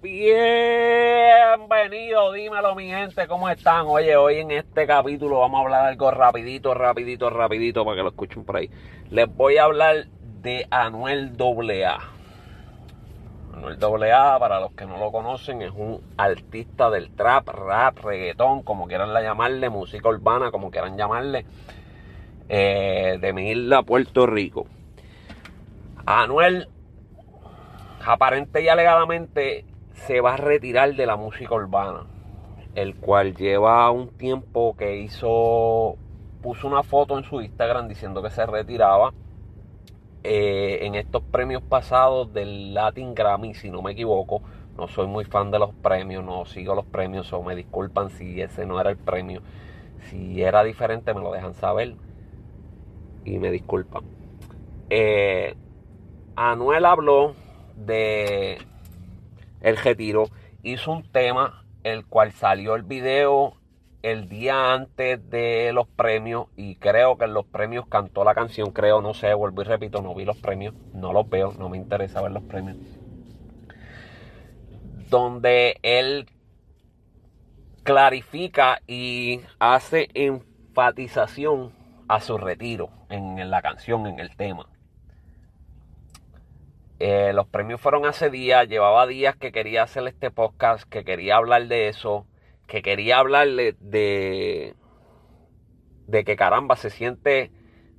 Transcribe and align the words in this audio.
Bienvenido, 0.00 0.30
dímelo 2.32 2.76
mi 2.76 2.86
gente, 2.86 3.26
¿cómo 3.26 3.50
están? 3.50 3.86
Oye, 3.88 4.14
hoy 4.14 4.36
en 4.36 4.52
este 4.52 4.86
capítulo 4.86 5.40
vamos 5.40 5.58
a 5.58 5.62
hablar 5.64 5.86
algo 5.86 6.12
rapidito, 6.12 6.72
rapidito, 6.72 7.28
rapidito 7.30 7.84
para 7.84 7.96
que 7.96 8.02
lo 8.04 8.10
escuchen 8.10 8.44
por 8.44 8.58
ahí. 8.58 8.70
Les 9.10 9.26
voy 9.34 9.56
a 9.56 9.64
hablar 9.64 10.06
de 10.40 10.68
Anuel 10.70 11.32
AA. 11.36 11.98
Anuel 13.54 13.76
AA, 14.04 14.38
para 14.38 14.60
los 14.60 14.70
que 14.70 14.86
no 14.86 14.98
lo 14.98 15.10
conocen, 15.10 15.62
es 15.62 15.72
un 15.72 16.00
artista 16.16 16.90
del 16.90 17.10
trap, 17.10 17.48
rap, 17.48 17.98
reggaetón, 17.98 18.62
como 18.62 18.86
quieran 18.86 19.12
llamarle, 19.12 19.68
música 19.68 20.08
urbana, 20.08 20.52
como 20.52 20.70
quieran 20.70 20.96
llamarle, 20.96 21.44
eh, 22.48 23.18
de 23.20 23.32
mi 23.32 23.50
isla, 23.50 23.82
Puerto 23.82 24.28
Rico. 24.28 24.68
Anuel, 26.06 26.68
aparente 28.06 28.62
y 28.62 28.68
alegadamente, 28.68 29.64
se 30.06 30.20
va 30.20 30.34
a 30.34 30.36
retirar 30.36 30.94
de 30.94 31.06
la 31.06 31.16
música 31.16 31.54
urbana, 31.54 32.06
el 32.74 32.96
cual 32.96 33.34
lleva 33.34 33.90
un 33.90 34.08
tiempo 34.08 34.76
que 34.76 34.96
hizo, 34.98 35.96
puso 36.42 36.66
una 36.66 36.82
foto 36.82 37.18
en 37.18 37.24
su 37.24 37.40
Instagram 37.40 37.88
diciendo 37.88 38.22
que 38.22 38.30
se 38.30 38.46
retiraba. 38.46 39.12
Eh, 40.24 40.84
en 40.84 40.94
estos 40.96 41.22
premios 41.22 41.62
pasados 41.62 42.32
del 42.32 42.74
Latin 42.74 43.14
Grammy, 43.14 43.54
si 43.54 43.70
no 43.70 43.82
me 43.82 43.92
equivoco, 43.92 44.42
no 44.76 44.88
soy 44.88 45.06
muy 45.06 45.24
fan 45.24 45.50
de 45.50 45.58
los 45.58 45.74
premios, 45.74 46.24
no 46.24 46.44
sigo 46.44 46.74
los 46.74 46.84
premios 46.86 47.32
o 47.32 47.42
me 47.42 47.56
disculpan 47.56 48.10
si 48.10 48.40
ese 48.40 48.66
no 48.66 48.80
era 48.80 48.90
el 48.90 48.96
premio. 48.96 49.42
Si 50.08 50.42
era 50.42 50.62
diferente 50.64 51.14
me 51.14 51.20
lo 51.20 51.32
dejan 51.32 51.54
saber 51.54 51.94
y 53.24 53.38
me 53.38 53.50
disculpan. 53.50 54.04
Eh, 54.90 55.54
Anuel 56.36 56.84
habló 56.84 57.34
de 57.76 58.58
el 59.60 59.76
retiro, 59.76 60.28
hizo 60.62 60.92
un 60.92 61.10
tema 61.10 61.64
el 61.84 62.06
cual 62.06 62.32
salió 62.32 62.74
el 62.74 62.82
video 62.82 63.54
el 64.02 64.28
día 64.28 64.74
antes 64.74 65.28
de 65.28 65.72
los 65.72 65.88
premios 65.88 66.46
y 66.56 66.76
creo 66.76 67.18
que 67.18 67.24
en 67.24 67.34
los 67.34 67.46
premios 67.46 67.86
cantó 67.88 68.24
la 68.24 68.34
canción, 68.34 68.70
creo, 68.70 69.00
no 69.02 69.12
sé, 69.12 69.34
vuelvo 69.34 69.62
y 69.62 69.64
repito, 69.64 70.02
no 70.02 70.14
vi 70.14 70.24
los 70.24 70.36
premios, 70.36 70.74
no 70.94 71.12
los 71.12 71.28
veo, 71.28 71.52
no 71.58 71.68
me 71.68 71.76
interesa 71.76 72.22
ver 72.22 72.30
los 72.30 72.44
premios. 72.44 72.76
Donde 75.10 75.78
él 75.82 76.26
clarifica 77.82 78.80
y 78.86 79.40
hace 79.58 80.08
enfatización 80.14 81.72
a 82.06 82.20
su 82.20 82.38
retiro 82.38 82.90
en 83.08 83.50
la 83.50 83.62
canción, 83.62 84.06
en 84.06 84.20
el 84.20 84.36
tema. 84.36 84.68
Eh, 87.00 87.32
los 87.32 87.46
premios 87.46 87.80
fueron 87.80 88.06
hace 88.06 88.28
días, 88.28 88.68
llevaba 88.68 89.06
días 89.06 89.36
que 89.36 89.52
quería 89.52 89.84
hacer 89.84 90.06
este 90.08 90.30
podcast, 90.30 90.88
que 90.88 91.04
quería 91.04 91.36
hablar 91.36 91.68
de 91.68 91.88
eso, 91.88 92.26
que 92.66 92.82
quería 92.82 93.18
hablarle 93.18 93.76
de, 93.78 94.74
de 96.06 96.24
que 96.24 96.36
caramba 96.36 96.74
se 96.74 96.90
siente 96.90 97.52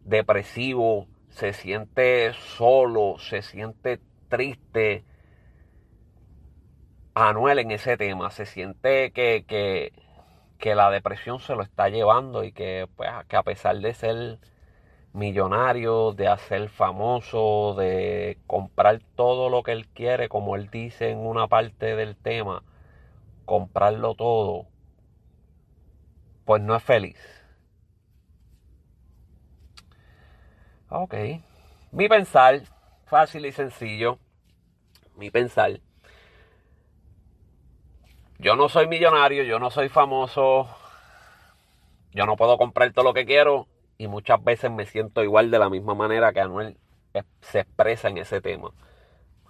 depresivo, 0.03 1.07
se 1.29 1.53
siente 1.53 2.33
solo, 2.33 3.15
se 3.19 3.41
siente 3.41 4.01
triste. 4.27 5.05
Anuel 7.13 7.59
en 7.59 7.71
ese 7.71 7.95
tema, 7.95 8.31
se 8.31 8.45
siente 8.45 9.11
que, 9.11 9.45
que, 9.47 9.93
que 10.57 10.75
la 10.75 10.91
depresión 10.91 11.39
se 11.39 11.55
lo 11.55 11.63
está 11.63 11.89
llevando 11.89 12.43
y 12.43 12.51
que, 12.51 12.87
pues, 12.95 13.09
que 13.27 13.37
a 13.37 13.43
pesar 13.43 13.77
de 13.79 13.93
ser 13.93 14.39
millonario, 15.13 16.13
de 16.13 16.27
hacer 16.27 16.69
famoso, 16.69 17.75
de 17.75 18.37
comprar 18.47 19.01
todo 19.15 19.49
lo 19.49 19.63
que 19.63 19.71
él 19.71 19.87
quiere, 19.87 20.29
como 20.29 20.55
él 20.55 20.69
dice 20.69 21.09
en 21.09 21.19
una 21.19 21.47
parte 21.47 21.95
del 21.95 22.15
tema, 22.15 22.63
comprarlo 23.45 24.15
todo, 24.15 24.67
pues 26.45 26.61
no 26.61 26.75
es 26.75 26.83
feliz. 26.83 27.17
Ok. 30.89 31.15
Mi 31.91 32.07
pensar, 32.07 32.61
fácil 33.05 33.45
y 33.45 33.51
sencillo, 33.51 34.19
mi 35.15 35.31
pensar. 35.31 35.79
Yo 38.39 38.55
no 38.55 38.69
soy 38.69 38.87
millonario, 38.87 39.43
yo 39.43 39.59
no 39.59 39.69
soy 39.69 39.89
famoso, 39.89 40.67
yo 42.13 42.25
no 42.25 42.37
puedo 42.37 42.57
comprar 42.57 42.93
todo 42.93 43.05
lo 43.05 43.13
que 43.13 43.25
quiero, 43.25 43.67
y 43.99 44.07
muchas 44.07 44.43
veces 44.43 44.71
me 44.71 44.85
siento 44.85 45.23
igual 45.23 45.51
de 45.51 45.59
la 45.59 45.69
misma 45.69 45.93
manera 45.93 46.31
que 46.31 46.39
Anuel 46.39 46.77
se 47.41 47.59
expresa 47.59 48.07
en 48.07 48.17
ese 48.17 48.41
tema. 48.41 48.71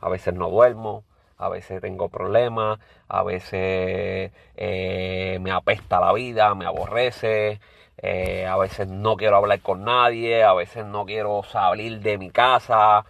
A 0.01 0.09
veces 0.09 0.33
no 0.33 0.49
duermo, 0.49 1.03
a 1.37 1.49
veces 1.49 1.81
tengo 1.81 2.09
problemas, 2.09 2.79
a 3.07 3.23
veces 3.23 4.31
eh, 4.55 5.37
me 5.39 5.51
apesta 5.51 5.99
la 5.99 6.13
vida, 6.13 6.55
me 6.55 6.65
aborrece, 6.65 7.61
eh, 7.97 8.47
a 8.47 8.57
veces 8.57 8.87
no 8.87 9.17
quiero 9.17 9.37
hablar 9.37 9.61
con 9.61 9.83
nadie, 9.83 10.43
a 10.43 10.53
veces 10.55 10.83
no 10.83 11.05
quiero 11.05 11.43
salir 11.43 11.99
de 11.99 12.17
mi 12.17 12.31
casa 12.31 13.05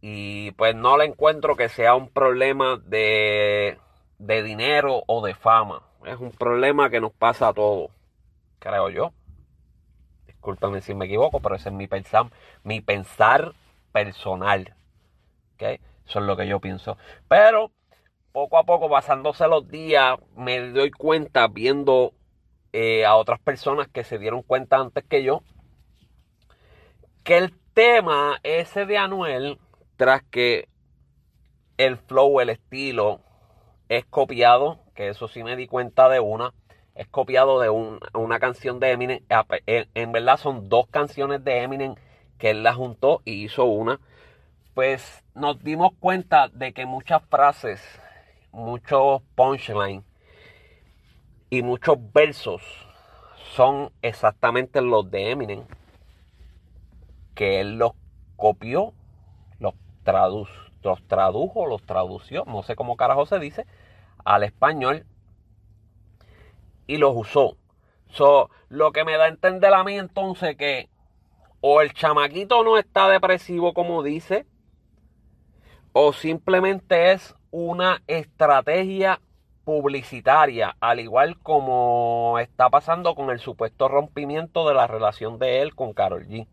y 0.00 0.52
pues 0.52 0.76
no 0.76 0.96
le 0.96 1.06
encuentro 1.06 1.56
que 1.56 1.68
sea 1.68 1.96
un 1.96 2.08
problema 2.08 2.76
de, 2.76 3.78
de 4.18 4.42
dinero 4.44 5.02
o 5.08 5.26
de 5.26 5.34
fama. 5.34 5.82
Es 6.06 6.20
un 6.20 6.30
problema 6.30 6.88
que 6.88 7.00
nos 7.00 7.12
pasa 7.12 7.48
a 7.48 7.52
todos, 7.52 7.90
creo 8.60 8.90
yo 8.90 9.12
discúlpame 10.44 10.82
si 10.82 10.92
me 10.94 11.06
equivoco, 11.06 11.40
pero 11.40 11.54
ese 11.54 11.70
es 11.70 11.74
mi 11.74 11.86
pensar, 11.86 12.26
mi 12.64 12.82
pensar 12.82 13.54
personal. 13.92 14.74
¿okay? 15.54 15.80
Eso 16.06 16.18
es 16.18 16.24
lo 16.26 16.36
que 16.36 16.46
yo 16.46 16.60
pienso. 16.60 16.98
Pero 17.28 17.70
poco 18.30 18.58
a 18.58 18.64
poco, 18.64 18.90
pasándose 18.90 19.48
los 19.48 19.66
días, 19.70 20.18
me 20.36 20.60
doy 20.70 20.90
cuenta 20.90 21.48
viendo 21.48 22.12
eh, 22.74 23.06
a 23.06 23.16
otras 23.16 23.40
personas 23.40 23.88
que 23.88 24.04
se 24.04 24.18
dieron 24.18 24.42
cuenta 24.42 24.76
antes 24.76 25.02
que 25.04 25.22
yo, 25.22 25.42
que 27.22 27.38
el 27.38 27.58
tema 27.72 28.38
ese 28.42 28.84
de 28.84 28.98
Anuel, 28.98 29.58
tras 29.96 30.24
que 30.24 30.68
el 31.78 31.96
flow, 31.96 32.38
el 32.40 32.50
estilo, 32.50 33.20
es 33.88 34.04
copiado, 34.04 34.80
que 34.94 35.08
eso 35.08 35.26
sí 35.26 35.42
me 35.42 35.56
di 35.56 35.66
cuenta 35.66 36.10
de 36.10 36.20
una, 36.20 36.52
es 36.94 37.08
copiado 37.08 37.60
de 37.60 37.70
una 37.70 38.38
canción 38.38 38.78
de 38.78 38.92
Eminem. 38.92 39.20
Ah, 39.28 39.44
pues, 39.44 39.62
en, 39.66 40.12
verdad 40.12 40.36
son 40.36 40.68
dos 40.68 40.86
canciones 40.88 41.42
de 41.44 41.62
Eminem 41.62 41.94
que 42.38 42.50
él 42.50 42.62
la 42.62 42.74
juntó 42.74 43.22
y 43.24 43.44
hizo 43.44 43.64
una. 43.64 44.00
Pues 44.74 45.24
nos 45.34 45.62
dimos 45.62 45.92
cuenta 45.98 46.48
de 46.48 46.72
que 46.72 46.86
muchas 46.86 47.22
frases, 47.24 47.80
muchos 48.52 49.22
punchlines 49.34 50.04
y 51.50 51.62
muchos 51.62 51.96
versos 52.12 52.62
son 53.52 53.92
exactamente 54.02 54.80
los 54.80 55.10
de 55.10 55.30
Eminem. 55.30 55.64
Que 57.34 57.60
él 57.60 57.78
los 57.78 57.92
copió, 58.36 58.94
los, 59.58 59.74
los 60.82 61.06
tradujo, 61.08 61.66
los 61.66 61.82
tradució, 61.82 62.44
no 62.46 62.62
sé 62.62 62.76
cómo 62.76 62.96
carajo 62.96 63.26
se 63.26 63.38
dice, 63.40 63.66
al 64.24 64.44
español 64.44 65.06
y 66.86 66.98
los 66.98 67.12
usó. 67.14 67.56
So, 68.08 68.50
lo 68.68 68.92
que 68.92 69.04
me 69.04 69.16
da 69.16 69.24
a 69.24 69.28
entender 69.28 69.72
a 69.74 69.84
mí 69.84 69.98
entonces 69.98 70.56
que 70.56 70.88
o 71.60 71.80
el 71.80 71.94
chamaquito 71.94 72.62
no 72.62 72.78
está 72.78 73.08
depresivo 73.08 73.72
como 73.72 74.02
dice, 74.02 74.46
o 75.92 76.12
simplemente 76.12 77.12
es 77.12 77.34
una 77.50 78.02
estrategia 78.06 79.20
publicitaria, 79.64 80.76
al 80.80 81.00
igual 81.00 81.38
como 81.38 82.38
está 82.38 82.68
pasando 82.68 83.14
con 83.14 83.30
el 83.30 83.38
supuesto 83.38 83.88
rompimiento 83.88 84.68
de 84.68 84.74
la 84.74 84.86
relación 84.86 85.38
de 85.38 85.62
él 85.62 85.74
con 85.74 85.94
Carol 85.94 86.26
G. 86.26 86.46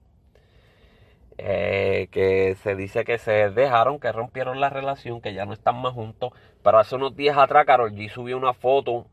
Eh, 1.37 2.07
que 2.11 2.55
se 2.61 2.75
dice 2.75 3.03
que 3.03 3.17
se 3.17 3.49
dejaron, 3.49 3.99
que 3.99 4.11
rompieron 4.11 4.59
la 4.59 4.69
relación, 4.69 5.21
que 5.21 5.33
ya 5.33 5.45
no 5.45 5.53
están 5.53 5.81
más 5.81 5.93
juntos. 5.93 6.33
Pero 6.63 6.77
hace 6.77 6.95
unos 6.95 7.15
días 7.15 7.37
atrás 7.37 7.65
Carol 7.65 7.91
G 7.91 8.09
subió 8.09 8.37
una 8.37 8.53
foto 8.53 9.07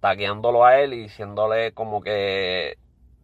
tagueándolo 0.00 0.64
a 0.64 0.80
él 0.80 0.94
y 0.94 1.02
diciéndole 1.02 1.72
como 1.72 2.00
que 2.00 2.78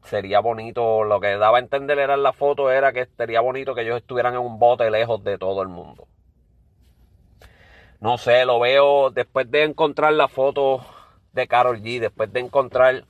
sería 0.05 0.41
bonito, 0.41 1.05
lo 1.05 1.21
que 1.21 1.37
daba 1.37 1.59
a 1.59 1.61
entender 1.61 1.99
era 1.99 2.15
en 2.15 2.23
la 2.23 2.33
foto 2.33 2.71
era 2.71 2.93
que 2.93 3.07
sería 3.17 3.41
bonito 3.41 3.75
que 3.75 3.83
ellos 3.83 3.97
estuvieran 3.97 4.35
en 4.35 4.41
un 4.41 4.59
bote 4.59 4.91
lejos 4.91 5.23
de 5.25 5.39
todo 5.39 5.63
el 5.63 5.69
mundo. 5.69 6.07
No 8.01 8.19
sé, 8.19 8.45
lo 8.45 8.61
veo 8.61 9.11
después 9.11 9.51
de 9.51 9.65
encontrar 9.65 10.13
la 10.13 10.29
foto 10.29 10.85
de 11.33 11.49
Carol 11.49 11.81
G, 11.81 11.99
después 11.99 12.33
de 12.33 12.41
encontrar 12.41 13.05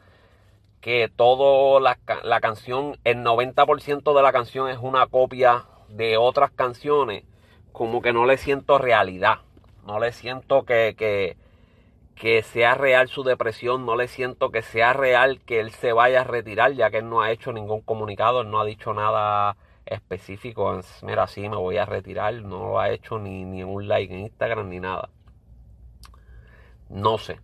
que 0.80 1.10
toda 1.14 1.80
la, 1.80 1.98
la 2.22 2.40
canción, 2.40 2.96
el 3.04 3.18
90% 3.18 4.14
de 4.14 4.22
la 4.22 4.32
canción 4.32 4.70
es 4.70 4.78
una 4.78 5.06
copia 5.06 5.64
de 5.88 6.16
otras 6.16 6.50
canciones, 6.52 7.24
como 7.72 8.00
que 8.00 8.12
no 8.12 8.24
le 8.24 8.38
siento 8.38 8.78
realidad, 8.78 9.40
no 9.84 9.98
le 9.98 10.12
siento 10.12 10.64
que, 10.64 10.94
que 10.96 11.36
que 12.16 12.42
sea 12.42 12.74
real 12.74 13.08
su 13.08 13.22
depresión, 13.24 13.86
no 13.86 13.94
le 13.94 14.08
siento 14.08 14.50
que 14.50 14.62
sea 14.62 14.92
real 14.94 15.40
que 15.42 15.60
él 15.60 15.70
se 15.72 15.92
vaya 15.92 16.22
a 16.22 16.24
retirar, 16.24 16.72
ya 16.72 16.90
que 16.90 16.98
él 16.98 17.10
no 17.10 17.20
ha 17.22 17.30
hecho 17.30 17.52
ningún 17.52 17.82
comunicado, 17.82 18.40
él 18.40 18.50
no 18.50 18.60
ha 18.60 18.64
dicho 18.64 18.94
nada 18.94 19.56
específico, 19.84 20.80
mira, 21.02 21.26
sí, 21.28 21.48
me 21.48 21.56
voy 21.56 21.76
a 21.76 21.84
retirar, 21.86 22.34
no 22.42 22.70
lo 22.70 22.80
ha 22.80 22.90
hecho 22.90 23.18
ni, 23.18 23.44
ni 23.44 23.62
un 23.62 23.86
like 23.86 24.12
en 24.12 24.20
Instagram 24.20 24.68
ni 24.68 24.80
nada. 24.80 25.10
No 26.88 27.18
sé. 27.18 27.40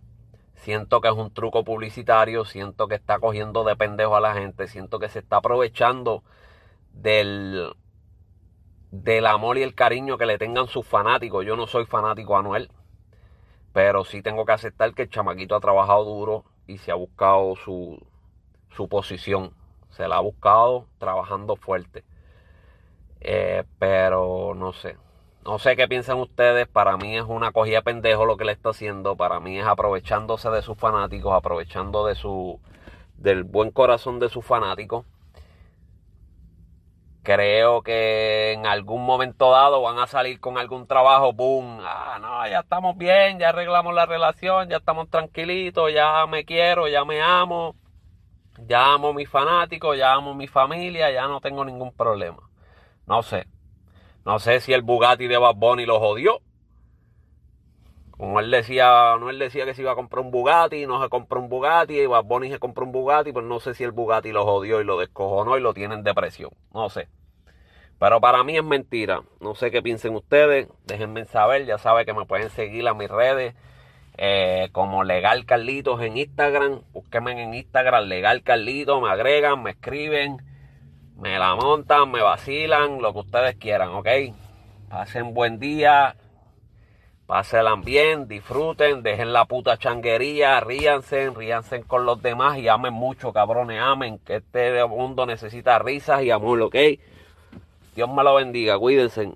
Siento 0.55 1.01
que 1.01 1.09
es 1.09 1.13
un 1.13 1.33
truco 1.33 1.63
publicitario, 1.63 2.45
siento 2.45 2.87
que 2.87 2.95
está 2.95 3.19
cogiendo 3.19 3.63
de 3.63 3.75
pendejo 3.75 4.15
a 4.15 4.21
la 4.21 4.33
gente, 4.33 4.67
siento 4.67 4.99
que 4.99 5.09
se 5.09 5.19
está 5.19 5.37
aprovechando 5.37 6.23
del, 6.93 7.73
del 8.91 9.25
amor 9.27 9.57
y 9.57 9.63
el 9.63 9.75
cariño 9.75 10.17
que 10.17 10.25
le 10.25 10.37
tengan 10.37 10.67
sus 10.67 10.87
fanáticos. 10.87 11.45
Yo 11.45 11.55
no 11.57 11.67
soy 11.67 11.85
fanático 11.85 12.35
a 12.35 12.39
Anuel, 12.39 12.71
pero 13.73 14.05
sí 14.05 14.21
tengo 14.21 14.45
que 14.45 14.53
aceptar 14.53 14.93
que 14.93 15.03
el 15.03 15.09
chamaquito 15.09 15.55
ha 15.55 15.59
trabajado 15.59 16.05
duro 16.05 16.45
y 16.67 16.77
se 16.77 16.91
ha 16.91 16.95
buscado 16.95 17.55
su, 17.55 17.99
su 18.69 18.87
posición. 18.87 19.53
Se 19.89 20.07
la 20.07 20.17
ha 20.17 20.21
buscado 20.21 20.87
trabajando 20.99 21.55
fuerte. 21.55 22.03
Eh, 23.19 23.63
pero 23.79 24.53
no 24.55 24.73
sé. 24.73 24.97
No 25.45 25.59
sé 25.59 25.75
qué 25.75 25.87
piensan 25.87 26.19
ustedes. 26.19 26.67
Para 26.67 26.97
mí 26.97 27.17
es 27.17 27.23
una 27.23 27.51
cogida 27.51 27.81
pendejo 27.81 28.25
lo 28.25 28.37
que 28.37 28.45
le 28.45 28.53
está 28.53 28.69
haciendo. 28.69 29.15
Para 29.15 29.39
mí 29.39 29.59
es 29.59 29.65
aprovechándose 29.65 30.49
de 30.49 30.61
sus 30.61 30.77
fanáticos, 30.77 31.33
aprovechando 31.33 32.05
de 32.05 32.15
su 32.15 32.59
del 33.17 33.43
buen 33.43 33.71
corazón 33.71 34.19
de 34.19 34.29
sus 34.29 34.45
fanáticos. 34.45 35.05
Creo 37.23 37.81
que 37.83 38.51
en 38.51 38.65
algún 38.65 39.05
momento 39.05 39.49
dado 39.51 39.81
van 39.81 39.97
a 39.97 40.07
salir 40.07 40.41
con 40.41 40.57
algún 40.57 40.87
trabajo, 40.87 41.31
boom, 41.31 41.79
ah, 41.81 42.17
no, 42.19 42.45
ya 42.49 42.59
estamos 42.59 42.97
bien, 42.97 43.39
ya 43.39 43.49
arreglamos 43.49 43.93
la 43.93 44.05
relación, 44.05 44.67
ya 44.67 44.77
estamos 44.77 45.09
tranquilitos, 45.09 45.93
ya 45.93 46.25
me 46.27 46.43
quiero, 46.43 46.89
ya 46.89 47.05
me 47.05 47.21
amo, 47.21 47.75
ya 48.67 48.93
amo 48.93 49.09
a 49.09 49.13
mis 49.13 49.29
fanáticos, 49.29 49.97
ya 49.97 50.13
amo 50.13 50.31
a 50.31 50.35
mi 50.35 50.47
familia, 50.47 51.11
ya 51.11 51.25
no 51.27 51.39
tengo 51.39 51.63
ningún 51.63 51.93
problema. 51.93 52.49
No 53.07 53.23
sé. 53.23 53.47
No 54.25 54.39
sé 54.39 54.59
si 54.59 54.73
el 54.73 54.81
Bugatti 54.81 55.27
de 55.27 55.37
Bad 55.37 55.55
Bunny 55.55 55.85
lo 55.85 55.99
jodió. 55.99 56.41
Como 58.17 58.39
él 58.39 58.51
decía, 58.51 59.15
no 59.19 59.29
él 59.29 59.39
decía 59.39 59.65
que 59.65 59.73
se 59.73 59.81
iba 59.81 59.91
a 59.91 59.95
comprar 59.95 60.23
un 60.23 60.31
Bugatti, 60.31 60.85
no 60.85 61.01
se 61.01 61.09
compró 61.09 61.39
un 61.39 61.49
Bugatti, 61.49 61.99
y 61.99 62.05
Bad 62.05 62.25
se 62.49 62.59
compró 62.59 62.85
un 62.85 62.91
Bugatti, 62.91 63.31
pues 63.31 63.45
no 63.45 63.59
sé 63.59 63.73
si 63.73 63.83
el 63.83 63.91
Bugatti 63.91 64.31
lo 64.31 64.45
jodió 64.45 64.81
y 64.81 64.83
lo 64.83 64.99
descojonó 64.99 65.57
y 65.57 65.61
lo 65.61 65.73
tiene 65.73 65.95
en 65.95 66.03
depresión. 66.03 66.51
No 66.73 66.89
sé. 66.89 67.07
Pero 67.99 68.19
para 68.21 68.43
mí 68.43 68.57
es 68.57 68.63
mentira. 68.63 69.23
No 69.39 69.55
sé 69.55 69.71
qué 69.71 69.81
piensen 69.81 70.15
ustedes. 70.15 70.67
Déjenme 70.85 71.25
saber. 71.25 71.65
Ya 71.65 71.77
saben 71.77 72.05
que 72.05 72.13
me 72.13 72.25
pueden 72.25 72.49
seguir 72.49 72.87
a 72.87 72.93
mis 72.93 73.09
redes. 73.09 73.55
Eh, 74.17 74.69
como 74.73 75.03
Legal 75.03 75.45
Carlitos 75.45 76.01
en 76.01 76.17
Instagram. 76.17 76.81
Búsquenme 76.91 77.41
en 77.41 77.53
Instagram 77.53 78.05
Legal 78.05 78.43
Carlitos. 78.43 79.01
Me 79.01 79.09
agregan, 79.09 79.63
me 79.63 79.71
escriben 79.71 80.37
me 81.17 81.39
la 81.39 81.55
montan, 81.55 82.11
me 82.11 82.21
vacilan, 82.21 83.01
lo 83.01 83.13
que 83.13 83.19
ustedes 83.19 83.55
quieran, 83.55 83.89
¿ok? 83.89 84.07
Pasen 84.89 85.33
buen 85.33 85.59
día, 85.59 86.15
pásenla 87.33 87.75
bien, 87.83 88.27
disfruten, 88.27 89.01
dejen 89.01 89.33
la 89.33 89.45
puta 89.45 89.79
changuería, 89.79 90.59
ríanse, 90.59 91.31
ríanse 91.31 91.81
con 91.81 92.05
los 92.05 92.21
demás 92.21 92.59
y 92.59 92.67
amen 92.67 92.93
mucho, 92.93 93.33
cabrones, 93.33 93.81
amen, 93.81 94.19
que 94.19 94.35
este 94.35 94.85
mundo 94.85 95.25
necesita 95.25 95.79
risas 95.79 96.21
y 96.21 96.29
amor, 96.29 96.61
¿ok? 96.61 96.75
Dios 97.95 98.07
me 98.07 98.23
lo 98.23 98.35
bendiga, 98.35 98.77
cuídense. 98.77 99.31